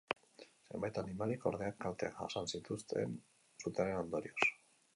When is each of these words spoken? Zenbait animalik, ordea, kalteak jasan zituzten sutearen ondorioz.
Zenbait 0.69 0.97
animalik, 1.01 1.45
ordea, 1.49 1.75
kalteak 1.85 2.17
jasan 2.23 2.49
zituzten 2.55 3.15
sutearen 3.65 4.01
ondorioz. 4.05 4.53